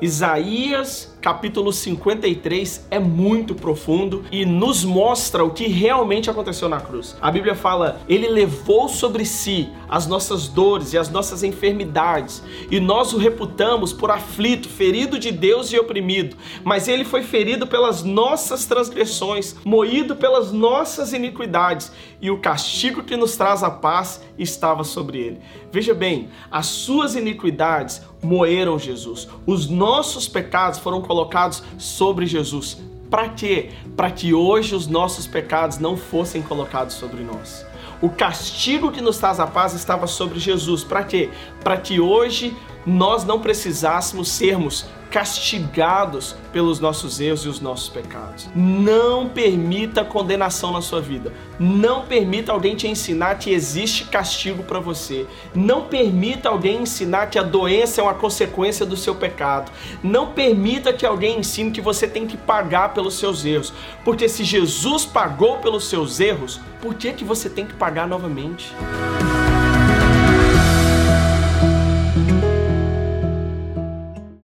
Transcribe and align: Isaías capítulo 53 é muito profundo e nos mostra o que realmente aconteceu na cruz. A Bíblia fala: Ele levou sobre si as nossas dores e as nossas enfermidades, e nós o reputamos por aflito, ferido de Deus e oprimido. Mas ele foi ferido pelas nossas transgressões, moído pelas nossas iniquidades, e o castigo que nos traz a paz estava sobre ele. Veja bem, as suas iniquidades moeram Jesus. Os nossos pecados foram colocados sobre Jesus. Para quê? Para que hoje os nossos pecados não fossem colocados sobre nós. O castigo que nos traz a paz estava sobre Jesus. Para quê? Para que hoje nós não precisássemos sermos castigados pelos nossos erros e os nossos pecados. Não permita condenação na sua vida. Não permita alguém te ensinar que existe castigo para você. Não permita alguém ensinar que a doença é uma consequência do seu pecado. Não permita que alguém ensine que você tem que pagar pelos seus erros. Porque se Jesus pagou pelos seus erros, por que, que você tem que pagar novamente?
Isaías 0.00 1.15
capítulo 1.26 1.72
53 1.72 2.86
é 2.88 3.00
muito 3.00 3.52
profundo 3.52 4.24
e 4.30 4.46
nos 4.46 4.84
mostra 4.84 5.42
o 5.42 5.50
que 5.50 5.66
realmente 5.66 6.30
aconteceu 6.30 6.68
na 6.68 6.80
cruz. 6.80 7.16
A 7.20 7.32
Bíblia 7.32 7.56
fala: 7.56 8.00
Ele 8.08 8.28
levou 8.28 8.88
sobre 8.88 9.24
si 9.24 9.68
as 9.88 10.06
nossas 10.06 10.46
dores 10.46 10.92
e 10.92 10.98
as 10.98 11.10
nossas 11.10 11.42
enfermidades, 11.42 12.44
e 12.70 12.78
nós 12.78 13.12
o 13.12 13.18
reputamos 13.18 13.92
por 13.92 14.08
aflito, 14.08 14.68
ferido 14.68 15.18
de 15.18 15.32
Deus 15.32 15.72
e 15.72 15.78
oprimido. 15.80 16.36
Mas 16.62 16.86
ele 16.86 17.04
foi 17.04 17.24
ferido 17.24 17.66
pelas 17.66 18.04
nossas 18.04 18.64
transgressões, 18.64 19.56
moído 19.64 20.14
pelas 20.14 20.52
nossas 20.52 21.12
iniquidades, 21.12 21.90
e 22.20 22.30
o 22.30 22.38
castigo 22.38 23.02
que 23.02 23.16
nos 23.16 23.36
traz 23.36 23.64
a 23.64 23.70
paz 23.70 24.22
estava 24.38 24.84
sobre 24.84 25.18
ele. 25.18 25.40
Veja 25.72 25.92
bem, 25.92 26.28
as 26.52 26.66
suas 26.66 27.16
iniquidades 27.16 28.00
moeram 28.22 28.78
Jesus. 28.78 29.28
Os 29.44 29.68
nossos 29.68 30.28
pecados 30.28 30.78
foram 30.78 31.00
colocados 31.00 31.15
sobre 31.78 32.26
Jesus. 32.26 32.78
Para 33.10 33.28
quê? 33.28 33.70
Para 33.96 34.10
que 34.10 34.34
hoje 34.34 34.74
os 34.74 34.86
nossos 34.86 35.26
pecados 35.26 35.78
não 35.78 35.96
fossem 35.96 36.42
colocados 36.42 36.94
sobre 36.94 37.22
nós. 37.22 37.64
O 38.02 38.10
castigo 38.10 38.92
que 38.92 39.00
nos 39.00 39.18
traz 39.18 39.40
a 39.40 39.46
paz 39.46 39.72
estava 39.72 40.06
sobre 40.06 40.38
Jesus. 40.38 40.84
Para 40.84 41.02
quê? 41.04 41.30
Para 41.62 41.76
que 41.76 42.00
hoje 42.00 42.54
nós 42.86 43.24
não 43.24 43.40
precisássemos 43.40 44.28
sermos 44.28 44.86
castigados 45.10 46.36
pelos 46.52 46.80
nossos 46.80 47.20
erros 47.20 47.44
e 47.44 47.48
os 47.48 47.60
nossos 47.60 47.88
pecados. 47.88 48.48
Não 48.54 49.28
permita 49.28 50.04
condenação 50.04 50.72
na 50.72 50.82
sua 50.82 51.00
vida. 51.00 51.32
Não 51.58 52.04
permita 52.04 52.52
alguém 52.52 52.76
te 52.76 52.86
ensinar 52.86 53.38
que 53.38 53.50
existe 53.50 54.04
castigo 54.04 54.62
para 54.62 54.78
você. 54.78 55.26
Não 55.54 55.82
permita 55.82 56.48
alguém 56.48 56.82
ensinar 56.82 57.30
que 57.30 57.38
a 57.38 57.42
doença 57.42 58.00
é 58.00 58.04
uma 58.04 58.14
consequência 58.14 58.84
do 58.84 58.96
seu 58.96 59.14
pecado. 59.14 59.70
Não 60.02 60.32
permita 60.32 60.92
que 60.92 61.06
alguém 61.06 61.38
ensine 61.38 61.70
que 61.70 61.80
você 61.80 62.06
tem 62.06 62.26
que 62.26 62.36
pagar 62.36 62.92
pelos 62.92 63.14
seus 63.14 63.44
erros. 63.44 63.72
Porque 64.04 64.28
se 64.28 64.44
Jesus 64.44 65.06
pagou 65.06 65.58
pelos 65.58 65.88
seus 65.88 66.20
erros, 66.20 66.60
por 66.80 66.94
que, 66.94 67.12
que 67.12 67.24
você 67.24 67.48
tem 67.48 67.64
que 67.64 67.74
pagar 67.74 68.06
novamente? 68.06 68.74